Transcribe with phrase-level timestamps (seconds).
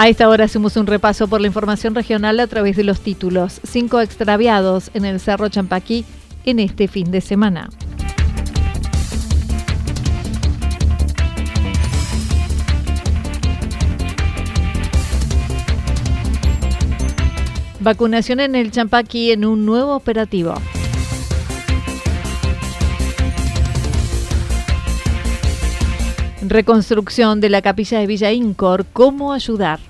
[0.00, 3.60] A esta hora hacemos un repaso por la información regional a través de los títulos.
[3.64, 6.06] Cinco extraviados en el Cerro Champaquí
[6.46, 7.68] en este fin de semana.
[17.80, 20.54] Vacunación en el Champaquí en un nuevo operativo.
[26.40, 28.86] Reconstrucción de la capilla de Villa Incor.
[28.94, 29.89] ¿Cómo ayudar?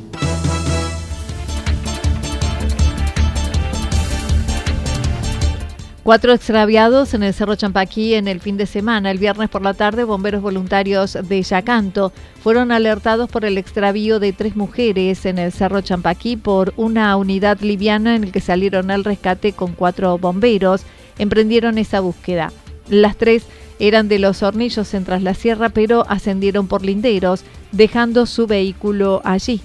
[6.03, 9.11] Cuatro extraviados en el Cerro Champaquí en el fin de semana.
[9.11, 14.33] El viernes por la tarde, bomberos voluntarios de Yacanto fueron alertados por el extravío de
[14.33, 19.03] tres mujeres en el Cerro Champaquí por una unidad liviana en el que salieron al
[19.03, 20.81] rescate con cuatro bomberos.
[21.19, 22.51] Emprendieron esa búsqueda.
[22.89, 23.45] Las tres
[23.77, 29.21] eran de los hornillos en Tras la Sierra, pero ascendieron por linderos, dejando su vehículo
[29.23, 29.61] allí.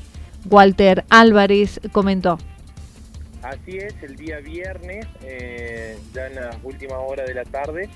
[0.50, 2.38] Walter Álvarez comentó.
[3.46, 7.88] Así es, el día viernes, eh, ya en las últimas horas de la tarde,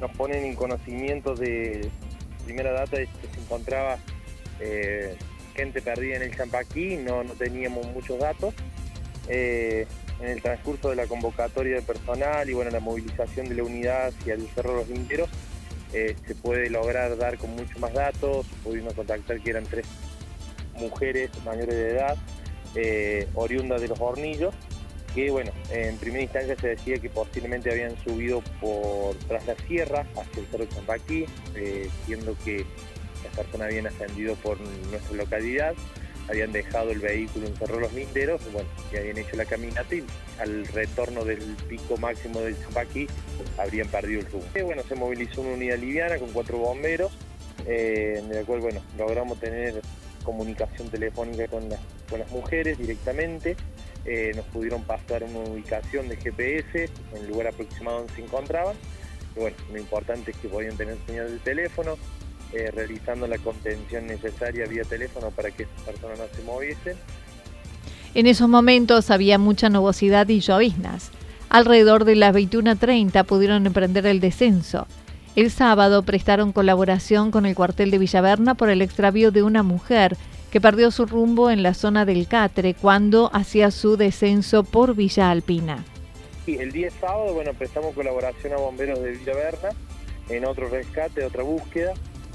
[0.00, 1.90] nos ponen en conocimiento de
[2.44, 3.98] primera data de que se encontraba
[4.60, 5.16] eh,
[5.56, 8.54] gente perdida en el Champaquí, no, no teníamos muchos datos.
[9.26, 9.88] Eh,
[10.20, 14.06] en el transcurso de la convocatoria de personal y bueno, la movilización de la unidad
[14.06, 15.28] hacia el Cerro Los Linderos,
[15.90, 19.84] se puede lograr dar con mucho más datos, pudimos contactar que eran tres
[20.74, 22.16] mujeres mayores de edad,
[23.34, 24.54] oriundas de los hornillos,
[25.14, 30.06] que bueno, en primera instancia se decía que posiblemente habían subido por tras la sierra
[30.16, 32.64] hacia el Cerro Champaquí, eh, siendo que
[33.24, 35.74] las personas habían ascendido por nuestra localidad,
[36.28, 40.04] habían dejado el vehículo en Cerro Los Linderos, bueno, y habían hecho la caminata y
[40.38, 43.06] al retorno del pico máximo del Champaquí
[43.58, 44.46] habrían perdido el rumbo.
[44.54, 47.12] Eh, bueno, se movilizó una unidad liviana con cuatro bomberos,
[47.66, 49.80] eh, en la cual bueno, logramos tener
[50.24, 51.68] comunicación telefónica con
[52.12, 53.56] con las mujeres directamente.
[54.04, 58.76] Eh, nos pudieron pasar una ubicación de GPS en el lugar aproximado donde se encontraban.
[59.36, 61.96] Y bueno, lo importante es que podían tener señal de teléfono,
[62.52, 66.96] eh, realizando la contención necesaria vía teléfono para que esas personas no se moviesen.
[68.14, 71.10] En esos momentos había mucha nubosidad y lloviznas.
[71.48, 74.86] Alrededor de las 21.30 pudieron emprender el descenso.
[75.34, 80.18] El sábado prestaron colaboración con el cuartel de Villaverna por el extravío de una mujer
[80.52, 85.30] que perdió su rumbo en la zona del Catre cuando hacía su descenso por Villa
[85.30, 85.82] Alpina.
[86.44, 89.70] Sí, el día sábado, bueno, prestamos colaboración a bomberos de Villa Berna
[90.28, 91.94] en otro rescate, otra búsqueda,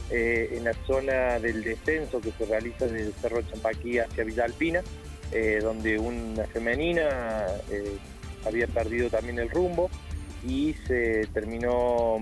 [0.09, 4.45] eh, en la zona del descenso que se realiza desde el Cerro Champaquí hacia Villa
[4.45, 4.81] Alpina,
[5.31, 7.97] eh, donde una femenina eh,
[8.45, 9.91] había perdido también el rumbo
[10.43, 12.17] y se terminó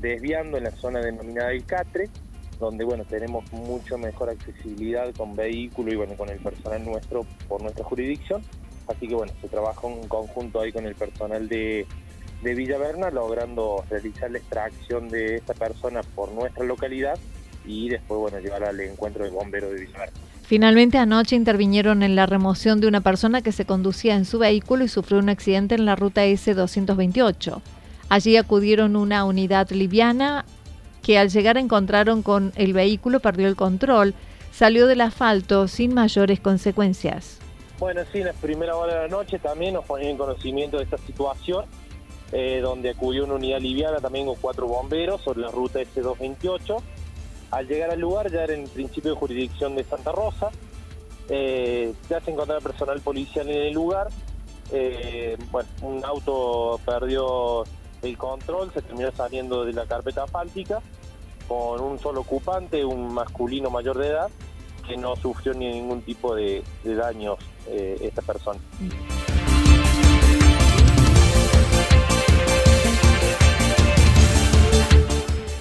[0.00, 2.08] desviando en la zona denominada El Catre,
[2.58, 7.62] donde bueno tenemos mucho mejor accesibilidad con vehículo y bueno con el personal nuestro por
[7.62, 8.42] nuestra jurisdicción
[8.88, 11.86] así que bueno se trabaja en conjunto ahí con el personal de,
[12.42, 17.18] de Villaverna logrando realizar la extracción de esta persona por nuestra localidad
[17.66, 20.18] y después bueno llevar al encuentro del bombero de Villaverna.
[20.42, 24.84] Finalmente anoche intervinieron en la remoción de una persona que se conducía en su vehículo
[24.84, 27.62] y sufrió un accidente en la ruta S228.
[28.10, 30.44] Allí acudieron una unidad liviana
[31.04, 34.14] que al llegar encontraron con el vehículo, perdió el control,
[34.50, 37.38] salió del asfalto sin mayores consecuencias.
[37.78, 40.84] Bueno, sí, en la primera hora de la noche también nos ponían en conocimiento de
[40.84, 41.66] esta situación,
[42.32, 46.82] eh, donde acudió una unidad liviana también con cuatro bomberos sobre la ruta S228.
[47.50, 50.50] Al llegar al lugar ya era en principio de jurisdicción de Santa Rosa,
[51.28, 54.08] eh, ya se encontraba personal policial en el lugar,
[54.72, 57.64] eh, bueno, un auto perdió
[58.02, 60.80] el control, se terminó saliendo de la carpeta asfáltica
[61.48, 64.30] con un solo ocupante, un masculino mayor de edad,
[64.86, 67.38] que no sufrió ni ningún tipo de, daños
[67.68, 68.60] eh, esta persona.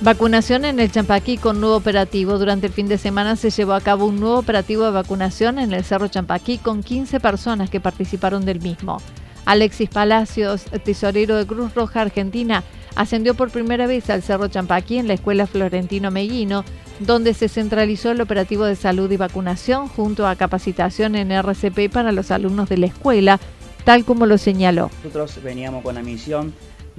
[0.03, 2.37] Vacunación en el Champaquí con nuevo operativo.
[2.37, 5.71] Durante el fin de semana se llevó a cabo un nuevo operativo de vacunación en
[5.71, 8.97] el Cerro Champaquí con 15 personas que participaron del mismo.
[9.45, 12.63] Alexis Palacios, tesorero de Cruz Roja Argentina,
[12.95, 16.63] ascendió por primera vez al Cerro Champaquí en la Escuela Florentino Meguino,
[16.99, 22.11] donde se centralizó el operativo de salud y vacunación junto a capacitación en RCP para
[22.11, 23.39] los alumnos de la escuela,
[23.83, 24.89] tal como lo señaló.
[25.03, 26.53] Nosotros veníamos con la misión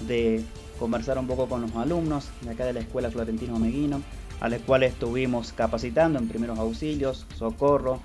[0.07, 0.43] de
[0.79, 4.03] conversar un poco con los alumnos de acá de la Escuela Florentino Meguino,
[4.41, 8.01] a los cuales estuvimos capacitando en primeros auxilios, socorro,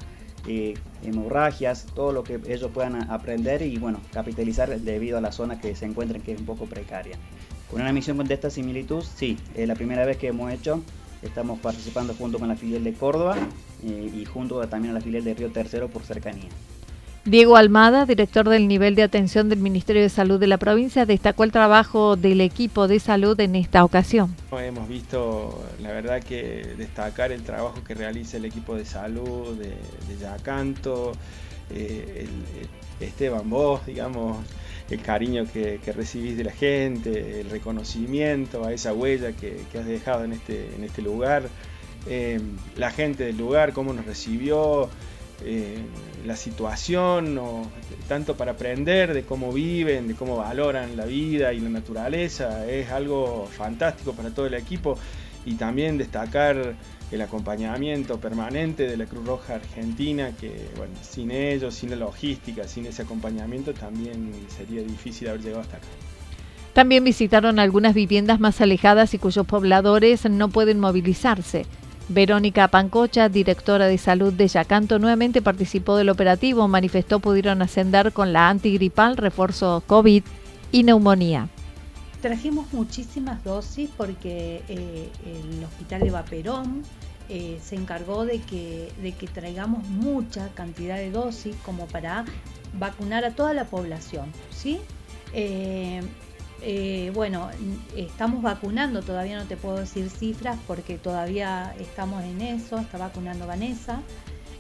[1.04, 5.76] hemorragias, todo lo que ellos puedan aprender y bueno, capitalizar debido a la zona que
[5.76, 7.18] se encuentran que es un poco precaria.
[7.70, 10.82] Con una misión de esta similitud, sí, es la primera vez que hemos hecho,
[11.22, 13.36] estamos participando junto con la filial de Córdoba
[13.84, 16.50] eh, y junto también a la filial de Río Tercero por cercanía.
[17.30, 21.44] Diego Almada, director del nivel de atención del Ministerio de Salud de la provincia, destacó
[21.44, 24.36] el trabajo del equipo de salud en esta ocasión.
[24.52, 29.76] Hemos visto, la verdad, que destacar el trabajo que realiza el equipo de salud de,
[30.20, 31.12] Yacanto,
[31.70, 32.28] eh,
[33.00, 34.44] Esteban Vos, digamos,
[34.90, 40.24] el cariño que, recibís de la gente, el reconocimiento a esa huella que, has dejado
[40.24, 41.44] en este, este lugar,
[42.08, 42.40] eh,
[42.76, 44.90] la gente del lugar, cómo nos recibió.
[45.46, 45.78] Eh,
[46.26, 47.40] la situación,
[48.08, 52.90] tanto para aprender de cómo viven, de cómo valoran la vida y la naturaleza, es
[52.92, 54.98] algo fantástico para todo el equipo
[55.46, 56.76] y también destacar
[57.12, 62.68] el acompañamiento permanente de la Cruz Roja Argentina, que bueno, sin ellos, sin la logística,
[62.68, 65.88] sin ese acompañamiento también sería difícil haber llegado hasta acá.
[66.74, 71.66] También visitaron algunas viviendas más alejadas y cuyos pobladores no pueden movilizarse.
[72.10, 76.68] Verónica Pancocha, directora de salud de Yacanto, nuevamente participó del operativo.
[76.68, 80.24] Manifestó pudieron ascender con la antigripal, refuerzo COVID
[80.72, 81.50] y neumonía.
[82.22, 86.84] Trajimos muchísimas dosis porque eh, el hospital de Vaperón
[87.30, 92.26] eh, se encargó de que, de que traigamos mucha cantidad de dosis como para
[92.74, 94.34] vacunar a toda la población.
[94.52, 94.80] ¿sí?
[95.34, 96.02] Eh,
[96.62, 97.50] eh, bueno,
[97.96, 103.48] estamos vacunando, todavía no te puedo decir cifras porque todavía estamos en eso, está vacunando
[103.48, 104.02] Vanessa.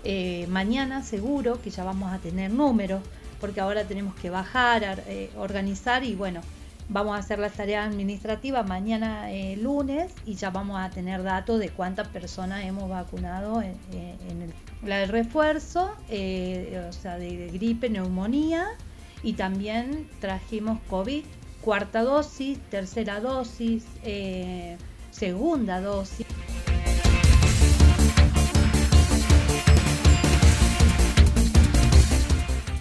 [0.03, 3.01] Eh, mañana seguro que ya vamos a tener números,
[3.41, 6.41] porque ahora tenemos que bajar, eh, organizar y bueno,
[6.87, 11.69] vamos a hacer las tareas administrativas mañana lunes y ya vamos a tener datos de
[11.69, 14.53] cuántas personas hemos vacunado en, el,
[14.83, 18.67] la del refuerzo, o sea, de gripe, neumonía
[19.21, 21.23] y también trajimos COVID
[21.61, 24.77] cuarta dosis, tercera dosis, eh,
[25.11, 26.25] segunda dosis.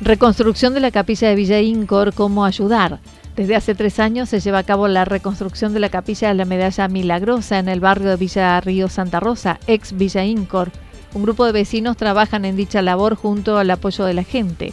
[0.00, 3.00] Reconstrucción de la capilla de Villa Incor, ¿cómo ayudar?
[3.36, 6.44] Desde hace tres años se lleva a cabo la reconstrucción de la capilla de la
[6.44, 10.70] Medalla Milagrosa en el barrio de Villa Río Santa Rosa, ex Villa Incor.
[11.14, 14.72] Un grupo de vecinos trabajan en dicha labor junto al apoyo de la gente.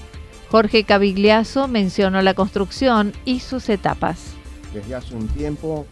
[0.50, 4.34] Jorge Cavigliazo mencionó la construcción y sus etapas.
[4.74, 5.86] Desde hace un tiempo,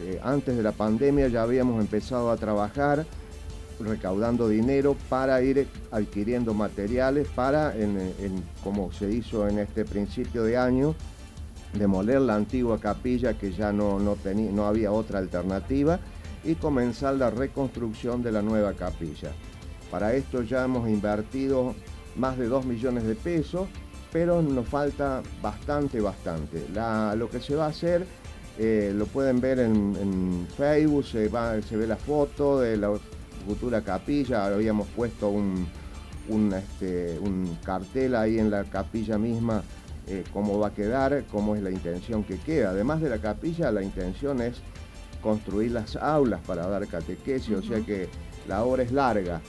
[0.00, 3.04] eh, antes de la pandemia, ya habíamos empezado a trabajar
[3.80, 7.74] recaudando dinero para ir adquiriendo materiales para,
[8.62, 10.94] como se hizo en este principio de año,
[11.74, 15.98] demoler la antigua capilla que ya no, no, tenía, no había otra alternativa
[16.44, 19.32] y comenzar la reconstrucción de la nueva capilla.
[19.90, 21.74] Para esto ya hemos invertido
[22.16, 23.68] más de 2 millones de pesos
[24.16, 26.64] pero nos falta bastante, bastante.
[27.18, 28.06] lo que se va a hacer,
[28.58, 32.92] eh, lo pueden ver en, Facebook, se, ve la foto de la
[33.46, 35.30] futura capilla, habíamos puesto
[36.56, 39.62] este, un, cartel ahí en la capilla misma,
[40.06, 42.70] eh, cómo va a quedar, cómo es la intención que queda.
[42.70, 44.62] Además de la capilla, la intención es
[45.20, 48.08] construir las aulas para dar catequesis, o sea que
[48.48, 49.42] la obra es larga.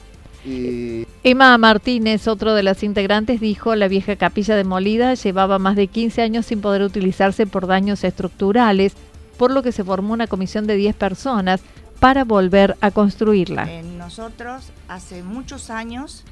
[1.24, 6.22] Emma Martínez, otro de las integrantes, dijo la vieja capilla demolida llevaba más de 15
[6.22, 8.94] años sin poder utilizarse por daños estructurales,
[9.38, 11.62] por lo que se formó una comisión de 10 personas
[12.00, 13.70] para volver a construirla.
[13.70, 16.24] Eh, nosotros hace muchos años,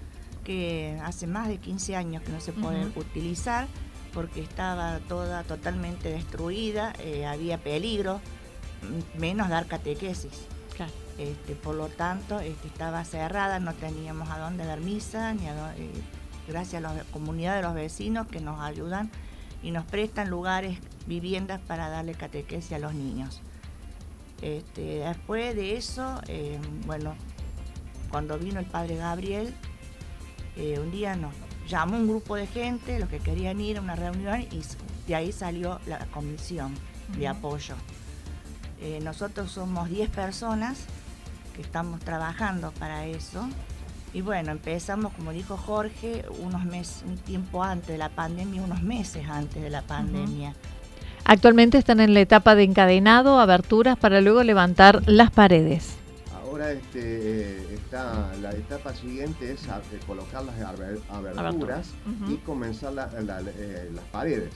[0.44, 3.68] que hace más de 15 años que no se puede utilizar
[4.14, 8.22] porque estaba toda totalmente destruida, eh, había peligro,
[9.18, 10.48] menos dar catequesis.
[11.18, 15.74] Este, por lo tanto, este, estaba cerrada, no teníamos a dónde dar misa, ni a
[15.78, 15.90] eh,
[16.48, 19.10] gracias a la comunidad de los vecinos que nos ayudan
[19.64, 23.42] y nos prestan lugares, viviendas para darle catequesis a los niños.
[24.42, 27.16] Este, después de eso, eh, bueno,
[28.12, 29.54] cuando vino el padre Gabriel,
[30.56, 31.34] eh, un día nos
[31.68, 34.62] llamó un grupo de gente, los que querían ir a una reunión, y
[35.08, 36.76] de ahí salió la comisión
[37.18, 37.76] de apoyo.
[38.82, 40.86] Eh, nosotros somos 10 personas
[41.56, 43.48] que estamos trabajando para eso.
[44.14, 48.82] Y bueno, empezamos, como dijo Jorge, unos meses, un tiempo antes de la pandemia, unos
[48.82, 50.54] meses antes de la pandemia.
[51.26, 55.96] Actualmente están en la etapa de encadenado, aberturas para luego levantar las paredes.
[56.46, 59.68] Ahora este, eh, está la etapa siguiente es
[60.06, 60.56] colocar las
[61.10, 61.90] aberturas
[62.30, 64.54] y comenzar eh, las paredes.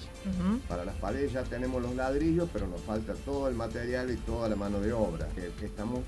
[0.69, 4.47] Para las paredes ya tenemos los ladrillos, pero nos falta todo el material y toda
[4.47, 5.27] la mano de obra.
[5.61, 5.99] estamos,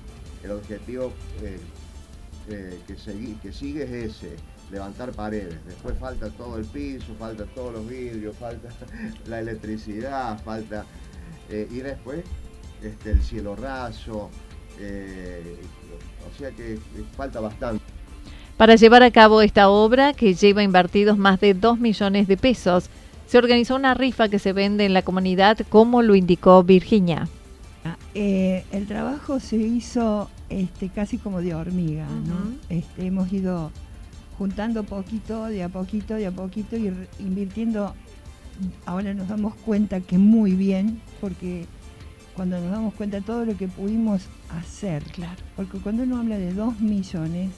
[0.44, 1.12] el objetivo
[2.48, 2.96] eh, que,
[3.42, 4.36] que sigue es ese,
[4.70, 5.58] levantar paredes.
[5.66, 8.68] Después falta todo el piso, falta todos los vidrios, falta
[9.26, 10.84] la electricidad, falta...
[11.50, 12.24] Eh, y después
[12.82, 14.30] este, el cielo raso,
[14.78, 15.56] eh,
[16.26, 16.78] o sea que
[17.14, 17.84] falta bastante.
[18.56, 22.88] Para llevar a cabo esta obra, que lleva invertidos más de 2 millones de pesos,
[23.26, 27.28] se organizó una rifa que se vende en la comunidad, como lo indicó Virginia.
[27.84, 32.54] Ah, eh, el trabajo se hizo este, casi como de hormiga, ¿no?
[32.68, 33.72] este, hemos ido
[34.38, 37.94] juntando poquito, de a poquito, de a poquito y invirtiendo.
[38.86, 41.66] Ahora nos damos cuenta que muy bien, porque
[42.36, 45.40] cuando nos damos cuenta de todo lo que pudimos hacer, claro.
[45.56, 47.50] porque cuando uno habla de dos millones,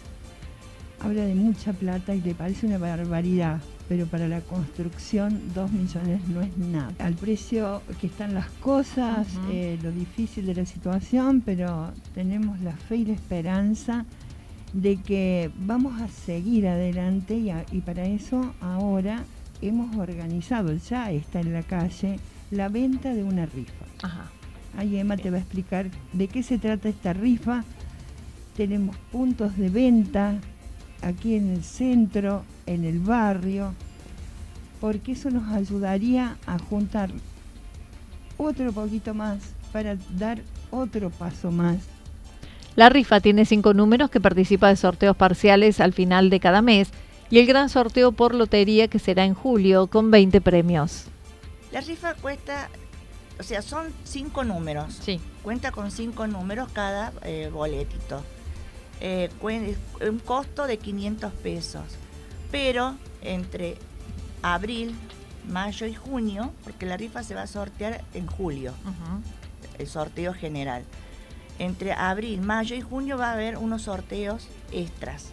[1.00, 6.26] habla de mucha plata y le parece una barbaridad, pero para la construcción dos millones
[6.29, 6.93] no es nada.
[6.99, 12.73] Al precio que están las cosas, eh, lo difícil de la situación, pero tenemos la
[12.73, 14.07] fe y la esperanza
[14.73, 17.37] de que vamos a seguir adelante
[17.71, 19.23] y, para eso ahora
[19.62, 22.19] hemos organizado, ya está en la calle,
[22.50, 23.85] la venta de una rifa.
[24.03, 24.31] Ajá.
[24.76, 27.64] Ahí Emma te va a explicar de qué se trata esta rifa.
[28.57, 30.41] Tenemos puntos de venta
[31.05, 33.75] aquí en el centro, en el barrio,
[34.81, 37.11] porque eso nos ayudaría a juntar
[38.37, 39.39] otro poquito más
[39.73, 41.79] para dar otro paso más
[42.77, 46.89] la rifa tiene cinco números que participa de sorteos parciales al final de cada mes
[47.31, 51.05] y el gran sorteo por lotería que será en julio con 20 premios.
[51.71, 52.69] La rifa cuesta,
[53.39, 54.99] o sea, son cinco números.
[55.01, 55.21] Sí.
[55.43, 58.23] Cuenta con cinco números cada eh, boletito.
[59.01, 59.29] Eh,
[60.01, 61.85] un costo de 500 pesos.
[62.51, 63.77] Pero entre
[64.43, 64.95] abril,
[65.49, 68.73] mayo y junio, porque la rifa se va a sortear en julio,
[69.79, 70.85] el sorteo general.
[71.59, 75.27] Entre abril, mayo y junio va a haber unos sorteos extras,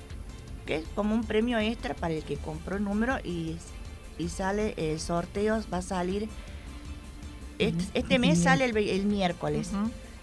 [0.66, 3.58] que es como un premio extra para el que compró el número y,
[4.30, 6.30] sale el sorteo, va a salir,
[7.58, 9.72] este, mes sale el, miércoles,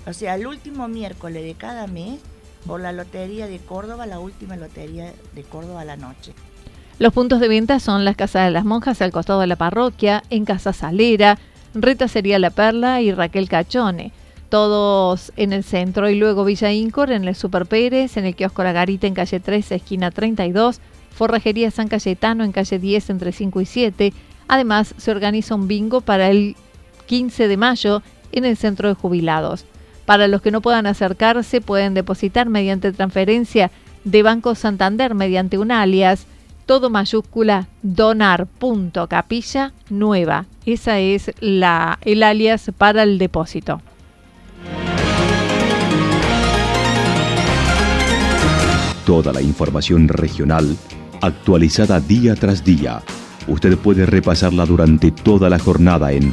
[0.06, 2.20] o sea, el último miércoles de cada mes
[2.68, 6.34] por la Lotería de Córdoba, la última Lotería de Córdoba a la noche.
[7.00, 10.22] Los puntos de venta son las Casas de las Monjas al costado de la parroquia,
[10.30, 11.38] en Casa Salera,
[11.74, 14.12] Rita sería La Perla y Raquel Cachone
[14.48, 16.08] todos en el centro.
[16.08, 19.40] Y luego Villa Incor en el Super Pérez, en el kiosco La Garita en calle
[19.40, 24.12] 13, esquina 32, Forrajería San Cayetano en calle 10 entre 5 y 7.
[24.46, 26.56] Además, se organiza un bingo para el
[27.06, 29.66] 15 de mayo en el centro de jubilados.
[30.08, 33.70] Para los que no puedan acercarse, pueden depositar mediante transferencia
[34.04, 36.24] de Banco Santander mediante un alias,
[36.64, 40.46] todo mayúscula, donar.capilla nueva.
[40.64, 43.82] Esa es la, el alias para el depósito.
[49.04, 50.74] Toda la información regional
[51.20, 53.02] actualizada día tras día.
[53.46, 56.32] Usted puede repasarla durante toda la jornada en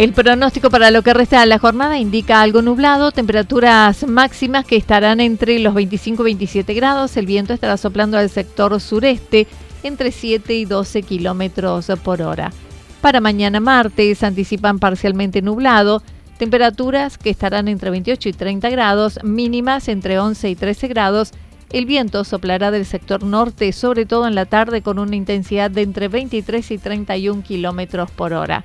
[0.00, 4.76] El pronóstico para lo que resta de la jornada indica algo nublado, temperaturas máximas que
[4.76, 7.18] estarán entre los 25 y 27 grados.
[7.18, 9.46] El viento estará soplando al sector sureste
[9.82, 12.50] entre 7 y 12 kilómetros por hora.
[13.02, 16.02] Para mañana martes anticipan parcialmente nublado,
[16.38, 21.32] temperaturas que estarán entre 28 y 30 grados, mínimas entre 11 y 13 grados.
[21.70, 25.82] El viento soplará del sector norte, sobre todo en la tarde, con una intensidad de
[25.82, 28.64] entre 23 y 31 kilómetros por hora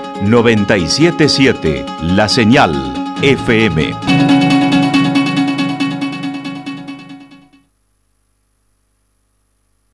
[0.21, 2.71] 977 La Señal
[3.21, 4.50] FM.